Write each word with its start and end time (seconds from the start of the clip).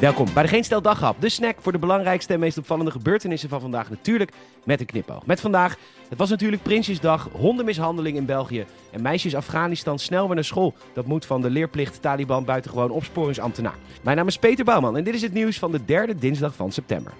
Welkom 0.00 0.26
bij 0.34 0.42
de 0.42 0.48
Geen 0.48 0.64
Stel 0.64 0.82
Daghap, 0.82 1.20
de 1.20 1.28
snack 1.28 1.56
voor 1.60 1.72
de 1.72 1.78
belangrijkste 1.78 2.32
en 2.32 2.40
meest 2.40 2.58
opvallende 2.58 2.90
gebeurtenissen 2.90 3.48
van 3.48 3.60
vandaag. 3.60 3.90
Natuurlijk 3.90 4.32
met 4.64 4.80
een 4.80 4.86
knipoog. 4.86 5.26
Met 5.26 5.40
vandaag, 5.40 5.76
het 6.08 6.18
was 6.18 6.30
natuurlijk 6.30 6.62
Prinsjesdag, 6.62 7.28
hondenmishandeling 7.32 8.16
in 8.16 8.24
België 8.24 8.66
en 8.92 9.02
meisjes 9.02 9.34
Afghanistan 9.34 9.98
snel 9.98 10.26
weer 10.26 10.34
naar 10.34 10.44
school. 10.44 10.74
Dat 10.92 11.06
moet 11.06 11.26
van 11.26 11.40
de 11.40 11.50
leerplicht 11.50 12.02
Taliban 12.02 12.44
buitengewoon 12.44 12.90
opsporingsambtenaar. 12.90 13.76
Mijn 14.02 14.16
naam 14.16 14.26
is 14.26 14.38
Peter 14.38 14.64
Bouwman 14.64 14.96
en 14.96 15.04
dit 15.04 15.14
is 15.14 15.22
het 15.22 15.32
nieuws 15.32 15.58
van 15.58 15.72
de 15.72 15.84
derde 15.84 16.14
dinsdag 16.14 16.54
van 16.54 16.72
september. 16.72 17.12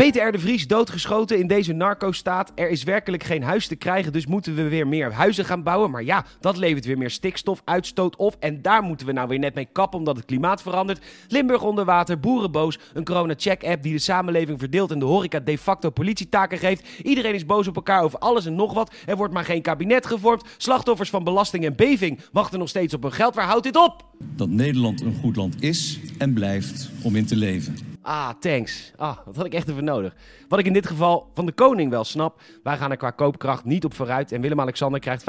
Peter 0.00 0.28
R. 0.28 0.32
de 0.32 0.38
Vries 0.38 0.66
doodgeschoten 0.66 1.38
in 1.38 1.46
deze 1.46 1.72
narco-staat. 1.72 2.52
Er 2.54 2.70
is 2.70 2.82
werkelijk 2.82 3.24
geen 3.24 3.42
huis 3.42 3.66
te 3.66 3.76
krijgen, 3.76 4.12
dus 4.12 4.26
moeten 4.26 4.54
we 4.54 4.68
weer 4.68 4.86
meer 4.86 5.12
huizen 5.12 5.44
gaan 5.44 5.62
bouwen. 5.62 5.90
Maar 5.90 6.04
ja, 6.04 6.24
dat 6.40 6.56
levert 6.56 6.84
weer 6.84 6.98
meer 6.98 7.10
stikstofuitstoot 7.10 8.16
op. 8.16 8.36
En 8.38 8.62
daar 8.62 8.82
moeten 8.82 9.06
we 9.06 9.12
nou 9.12 9.28
weer 9.28 9.38
net 9.38 9.54
mee 9.54 9.68
kappen, 9.72 9.98
omdat 9.98 10.16
het 10.16 10.24
klimaat 10.24 10.62
verandert. 10.62 11.04
Limburg 11.28 11.62
onder 11.62 11.84
water, 11.84 12.20
boerenboos, 12.20 12.78
een 12.92 13.04
corona-check-app 13.04 13.82
die 13.82 13.92
de 13.92 13.98
samenleving 13.98 14.58
verdeelt 14.58 14.90
en 14.90 14.98
de 14.98 15.04
horeca 15.04 15.40
de 15.40 15.58
facto 15.58 15.90
politietaken 15.90 16.58
geeft. 16.58 16.88
Iedereen 17.02 17.34
is 17.34 17.46
boos 17.46 17.68
op 17.68 17.76
elkaar 17.76 18.02
over 18.02 18.18
alles 18.18 18.46
en 18.46 18.54
nog 18.54 18.72
wat. 18.74 18.94
Er 19.06 19.16
wordt 19.16 19.34
maar 19.34 19.44
geen 19.44 19.62
kabinet 19.62 20.06
gevormd. 20.06 20.44
Slachtoffers 20.56 21.10
van 21.10 21.24
belasting 21.24 21.64
en 21.64 21.76
beving 21.76 22.20
wachten 22.32 22.58
nog 22.58 22.68
steeds 22.68 22.94
op 22.94 23.02
hun 23.02 23.12
geld. 23.12 23.34
Waar 23.34 23.46
houdt 23.46 23.64
dit 23.64 23.76
op? 23.76 24.04
Dat 24.18 24.48
Nederland 24.48 25.00
een 25.00 25.18
goed 25.20 25.36
land 25.36 25.62
is 25.62 26.00
en 26.18 26.32
blijft 26.32 26.90
om 27.02 27.16
in 27.16 27.26
te 27.26 27.36
leven. 27.36 27.89
Ah, 28.02 28.30
thanks. 28.38 28.92
Ah, 28.96 29.16
dat 29.26 29.36
had 29.36 29.46
ik 29.46 29.54
echt 29.54 29.68
even 29.68 29.84
nodig. 29.84 30.16
Wat 30.48 30.58
ik 30.58 30.66
in 30.66 30.72
dit 30.72 30.86
geval 30.86 31.30
van 31.34 31.46
de 31.46 31.52
koning 31.52 31.90
wel 31.90 32.04
snap. 32.04 32.40
Wij 32.62 32.76
gaan 32.76 32.90
er 32.90 32.96
qua 32.96 33.10
koopkracht 33.10 33.64
niet 33.64 33.84
op 33.84 33.94
vooruit. 33.94 34.32
En 34.32 34.40
Willem-Alexander 34.40 35.00
krijgt 35.00 35.24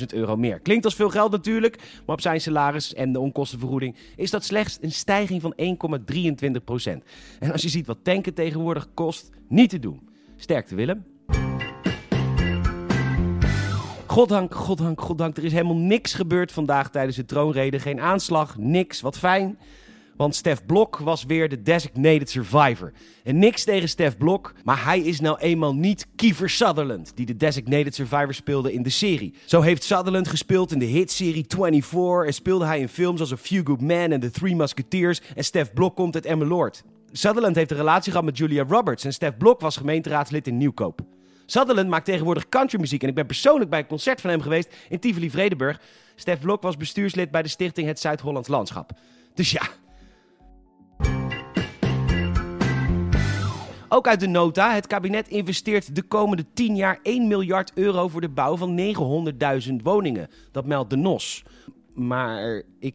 75.000 0.00 0.06
euro 0.06 0.36
meer. 0.36 0.60
Klinkt 0.60 0.84
als 0.84 0.94
veel 0.94 1.10
geld 1.10 1.30
natuurlijk. 1.30 1.76
Maar 1.76 2.16
op 2.16 2.20
zijn 2.20 2.40
salaris 2.40 2.94
en 2.94 3.12
de 3.12 3.20
onkostenvergoeding 3.20 3.96
is 4.16 4.30
dat 4.30 4.44
slechts 4.44 4.78
een 4.80 4.92
stijging 4.92 5.42
van 5.42 5.54
1,23% 5.56 7.02
En 7.38 7.52
als 7.52 7.62
je 7.62 7.68
ziet 7.68 7.86
wat 7.86 7.98
tanken 8.02 8.34
tegenwoordig 8.34 8.88
kost, 8.94 9.30
niet 9.48 9.70
te 9.70 9.78
doen. 9.78 10.08
Sterkte 10.36 10.74
Willem. 10.74 11.04
Goddank, 14.06 14.54
goddank, 14.54 15.00
goddank. 15.00 15.36
Er 15.36 15.44
is 15.44 15.52
helemaal 15.52 15.76
niks 15.76 16.14
gebeurd 16.14 16.52
vandaag 16.52 16.90
tijdens 16.90 17.16
de 17.16 17.24
troonrede. 17.24 17.78
Geen 17.78 18.00
aanslag, 18.00 18.58
niks. 18.58 19.00
Wat 19.00 19.18
fijn. 19.18 19.58
Want 20.16 20.34
Stef 20.34 20.66
Blok 20.66 20.98
was 20.98 21.24
weer 21.24 21.48
de 21.48 21.62
designated 21.62 22.30
survivor. 22.30 22.92
En 23.24 23.38
niks 23.38 23.64
tegen 23.64 23.88
Stef 23.88 24.16
Blok, 24.16 24.52
maar 24.64 24.84
hij 24.84 25.00
is 25.00 25.20
nou 25.20 25.38
eenmaal 25.38 25.74
niet 25.74 26.06
Kiefer 26.16 26.50
Sutherland, 26.50 27.12
die 27.14 27.26
de 27.26 27.36
designated 27.36 27.94
survivor 27.94 28.34
speelde 28.34 28.72
in 28.72 28.82
de 28.82 28.90
serie. 28.90 29.34
Zo 29.44 29.60
heeft 29.60 29.84
Sutherland 29.84 30.28
gespeeld 30.28 30.72
in 30.72 30.78
de 30.78 30.84
hitserie 30.84 31.44
24 31.48 32.24
en 32.26 32.34
speelde 32.34 32.64
hij 32.64 32.80
in 32.80 32.88
films 32.88 33.20
als 33.20 33.32
A 33.32 33.36
Few 33.36 33.66
Good 33.66 33.80
Men 33.80 34.12
en 34.12 34.20
The 34.20 34.30
Three 34.30 34.56
Musketeers. 34.56 35.20
En 35.34 35.44
Stef 35.44 35.72
Blok 35.72 35.96
komt 35.96 36.14
uit 36.14 36.26
Emmeloord. 36.26 36.84
Sutherland 37.12 37.56
heeft 37.56 37.70
een 37.70 37.76
relatie 37.76 38.10
gehad 38.10 38.26
met 38.26 38.38
Julia 38.38 38.64
Roberts 38.68 39.04
en 39.04 39.12
Stef 39.12 39.36
Blok 39.36 39.60
was 39.60 39.76
gemeenteraadslid 39.76 40.46
in 40.46 40.56
Nieuwkoop. 40.56 41.00
Sutherland 41.46 41.88
maakt 41.88 42.04
tegenwoordig 42.04 42.48
countrymuziek 42.48 43.02
en 43.02 43.08
ik 43.08 43.14
ben 43.14 43.26
persoonlijk 43.26 43.70
bij 43.70 43.78
een 43.78 43.86
concert 43.86 44.20
van 44.20 44.30
hem 44.30 44.40
geweest 44.40 44.74
in 44.88 44.98
Tivoli-Vredenburg. 44.98 45.80
Stef 46.14 46.40
Blok 46.40 46.62
was 46.62 46.76
bestuurslid 46.76 47.30
bij 47.30 47.42
de 47.42 47.48
stichting 47.48 47.86
Het 47.86 48.00
Zuid-Hollands 48.00 48.48
Landschap. 48.48 48.90
Dus 49.34 49.50
ja, 49.50 49.62
Ook 53.88 54.06
uit 54.08 54.20
de 54.20 54.26
nota. 54.26 54.74
Het 54.74 54.86
kabinet 54.86 55.28
investeert 55.28 55.94
de 55.94 56.02
komende 56.02 56.44
10 56.54 56.76
jaar 56.76 56.98
1 57.02 57.28
miljard 57.28 57.72
euro 57.74 58.08
voor 58.08 58.20
de 58.20 58.28
bouw 58.28 58.56
van 58.56 58.80
900.000 59.68 59.74
woningen. 59.82 60.28
Dat 60.52 60.66
meldt 60.66 60.90
de 60.90 60.96
NOS. 60.96 61.44
Maar 61.94 62.62
ik, 62.78 62.94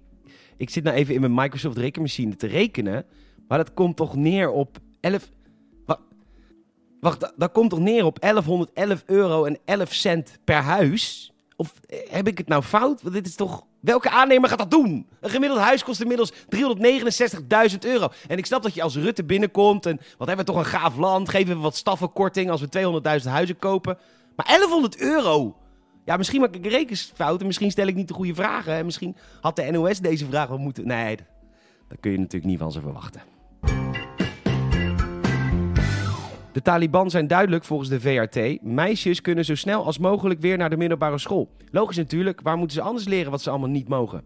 ik 0.57 0.69
zit 0.69 0.83
nou 0.83 0.95
even 0.95 1.13
in 1.13 1.19
mijn 1.19 1.33
Microsoft 1.33 1.77
rekenmachine 1.77 2.35
te 2.35 2.47
rekenen. 2.47 3.05
Maar 3.47 3.57
dat 3.57 3.73
komt 3.73 3.95
toch 3.95 4.15
neer 4.15 4.49
op 4.49 4.77
11. 4.99 5.29
Wacht, 6.99 7.33
dat 7.35 7.51
komt 7.51 7.69
toch 7.69 7.79
neer 7.79 8.05
op 8.05 8.19
1111 8.19 9.03
euro 9.05 9.45
en 9.45 9.57
11 9.65 9.93
cent 9.93 10.39
per 10.43 10.61
huis? 10.61 11.33
Of 11.61 11.73
eh, 11.89 11.99
heb 12.09 12.27
ik 12.27 12.37
het 12.37 12.47
nou 12.47 12.63
fout? 12.63 13.01
Want 13.01 13.13
dit 13.13 13.27
is 13.27 13.35
toch 13.35 13.65
Welke 13.79 14.09
aannemer 14.09 14.49
gaat 14.49 14.57
dat 14.57 14.71
doen? 14.71 15.07
Een 15.19 15.29
gemiddeld 15.29 15.59
huis 15.59 15.83
kost 15.83 16.01
inmiddels 16.01 16.31
369.000 16.31 17.77
euro. 17.79 18.07
En 18.27 18.37
ik 18.37 18.45
snap 18.45 18.63
dat 18.63 18.73
je 18.73 18.81
als 18.81 18.95
Rutte 18.95 19.23
binnenkomt 19.23 19.85
en 19.85 19.99
wat 20.17 20.27
hebben 20.27 20.45
we 20.45 20.51
toch 20.51 20.61
een 20.61 20.69
gaaf 20.69 20.97
land. 20.97 21.29
Geven 21.29 21.55
we 21.55 21.61
wat 21.61 21.75
staffenkorting 21.75 22.49
als 22.49 22.61
we 22.61 23.21
200.000 23.23 23.29
huizen 23.29 23.57
kopen. 23.57 23.97
Maar 24.35 24.45
1100 24.45 24.97
euro! 24.97 25.55
Ja, 26.05 26.17
misschien 26.17 26.41
maak 26.41 26.55
ik 26.55 26.65
een 26.65 26.71
rekensfout 26.71 27.39
en 27.39 27.45
misschien 27.45 27.71
stel 27.71 27.87
ik 27.87 27.95
niet 27.95 28.07
de 28.07 28.13
goede 28.13 28.35
vragen. 28.35 28.73
En 28.73 28.85
misschien 28.85 29.15
had 29.41 29.55
de 29.55 29.71
NOS 29.71 29.99
deze 29.99 30.25
vraag 30.25 30.47
wel 30.47 30.57
moeten... 30.57 30.87
Nee, 30.87 31.17
dat 31.87 31.97
kun 31.99 32.11
je 32.11 32.17
natuurlijk 32.17 32.51
niet 32.51 32.59
van 32.59 32.71
ze 32.71 32.81
verwachten. 32.81 33.21
De 36.51 36.61
Taliban 36.61 37.09
zijn 37.09 37.27
duidelijk 37.27 37.63
volgens 37.63 37.89
de 37.89 37.99
VRT. 37.99 38.61
Meisjes 38.61 39.21
kunnen 39.21 39.45
zo 39.45 39.55
snel 39.55 39.85
als 39.85 39.97
mogelijk 39.97 40.39
weer 40.39 40.57
naar 40.57 40.69
de 40.69 40.77
middelbare 40.77 41.17
school. 41.17 41.49
Logisch 41.71 41.97
natuurlijk, 41.97 42.41
waar 42.41 42.57
moeten 42.57 42.77
ze 42.77 42.83
anders 42.83 43.07
leren 43.07 43.31
wat 43.31 43.41
ze 43.41 43.49
allemaal 43.49 43.69
niet 43.69 43.87
mogen? 43.87 44.23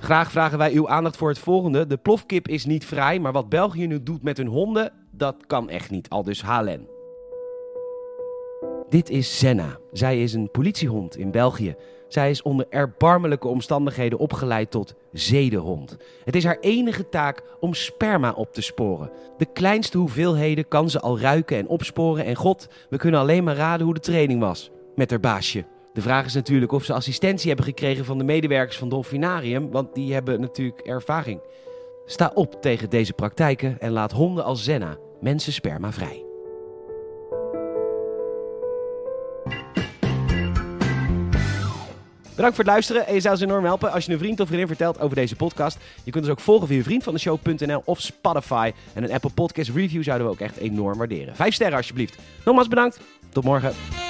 Graag 0.00 0.30
vragen 0.30 0.58
wij 0.58 0.72
uw 0.72 0.88
aandacht 0.88 1.16
voor 1.16 1.28
het 1.28 1.38
volgende. 1.38 1.86
De 1.86 1.96
plofkip 1.96 2.48
is 2.48 2.64
niet 2.64 2.84
vrij, 2.84 3.18
maar 3.18 3.32
wat 3.32 3.48
België 3.48 3.86
nu 3.86 4.02
doet 4.02 4.22
met 4.22 4.36
hun 4.36 4.46
honden, 4.46 4.92
dat 5.10 5.46
kan 5.46 5.70
echt 5.70 5.90
niet. 5.90 6.08
Al 6.08 6.22
dus 6.22 6.42
Halen. 6.42 6.93
Dit 8.88 9.10
is 9.10 9.38
Senna. 9.38 9.78
Zij 9.92 10.22
is 10.22 10.34
een 10.34 10.50
politiehond 10.50 11.16
in 11.16 11.30
België. 11.30 11.74
Zij 12.08 12.30
is 12.30 12.42
onder 12.42 12.66
erbarmelijke 12.70 13.48
omstandigheden 13.48 14.18
opgeleid 14.18 14.70
tot 14.70 14.94
zedenhond. 15.12 15.96
Het 16.24 16.36
is 16.36 16.44
haar 16.44 16.58
enige 16.60 17.08
taak 17.08 17.42
om 17.60 17.74
sperma 17.74 18.32
op 18.32 18.52
te 18.52 18.62
sporen. 18.62 19.10
De 19.36 19.46
kleinste 19.52 19.98
hoeveelheden 19.98 20.68
kan 20.68 20.90
ze 20.90 21.00
al 21.00 21.20
ruiken 21.20 21.56
en 21.56 21.68
opsporen. 21.68 22.24
En 22.24 22.34
god, 22.34 22.68
we 22.90 22.96
kunnen 22.96 23.20
alleen 23.20 23.44
maar 23.44 23.56
raden 23.56 23.84
hoe 23.84 23.94
de 23.94 24.00
training 24.00 24.40
was 24.40 24.70
met 24.94 25.10
haar 25.10 25.20
baasje. 25.20 25.64
De 25.92 26.02
vraag 26.02 26.24
is 26.24 26.34
natuurlijk 26.34 26.72
of 26.72 26.84
ze 26.84 26.92
assistentie 26.92 27.48
hebben 27.48 27.66
gekregen 27.66 28.04
van 28.04 28.18
de 28.18 28.24
medewerkers 28.24 28.78
van 28.78 28.88
Dolfinarium, 28.88 29.70
want 29.70 29.94
die 29.94 30.12
hebben 30.12 30.40
natuurlijk 30.40 30.80
ervaring. 30.80 31.40
Sta 32.06 32.30
op 32.34 32.62
tegen 32.62 32.90
deze 32.90 33.12
praktijken 33.12 33.80
en 33.80 33.90
laat 33.90 34.12
honden 34.12 34.44
als 34.44 34.64
Zenna 34.64 34.96
mensen 35.20 35.52
sperma 35.52 35.92
vrij. 35.92 36.33
Bedankt 42.34 42.56
voor 42.56 42.64
het 42.64 42.72
luisteren 42.72 43.06
en 43.06 43.14
je 43.14 43.20
zou 43.20 43.34
ons 43.34 43.42
enorm 43.42 43.64
helpen 43.64 43.92
als 43.92 44.04
je 44.04 44.12
een 44.12 44.18
vriend 44.18 44.40
of 44.40 44.46
vriendin 44.46 44.66
vertelt 44.66 45.00
over 45.00 45.16
deze 45.16 45.36
podcast. 45.36 45.78
Je 46.04 46.10
kunt 46.10 46.24
ons 46.24 46.32
ook 46.32 46.40
volgen 46.40 46.68
via 46.68 46.82
vriendvandeshow.nl 46.82 47.82
of 47.84 48.00
Spotify. 48.00 48.72
En 48.92 49.04
een 49.04 49.12
Apple 49.12 49.30
Podcast 49.30 49.70
review 49.70 50.02
zouden 50.02 50.26
we 50.26 50.32
ook 50.32 50.40
echt 50.40 50.56
enorm 50.56 50.98
waarderen. 50.98 51.36
Vijf 51.36 51.54
sterren 51.54 51.76
alsjeblieft. 51.76 52.18
Nogmaals 52.44 52.68
bedankt. 52.68 53.00
Tot 53.32 53.44
morgen. 53.44 54.03